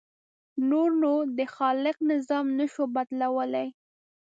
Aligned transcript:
نور 0.69 0.89
نو 1.01 1.13
د 1.37 1.39
خالق 1.55 1.97
نظام 2.11 2.45
نه 2.57 2.65
شو 2.73 2.83
بدلولی. 2.95 3.67